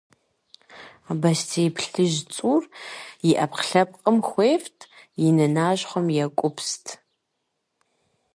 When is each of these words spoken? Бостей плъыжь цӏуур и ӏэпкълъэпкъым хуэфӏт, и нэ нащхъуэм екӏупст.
Бостей 1.21 1.69
плъыжь 1.75 2.19
цӏуур 2.33 2.63
и 3.29 3.29
ӏэпкълъэпкъым 3.37 4.17
хуэфӏт, 4.27 4.79
и 5.25 5.27
нэ 5.35 5.47
нащхъуэм 5.55 6.07
екӏупст. 6.23 6.85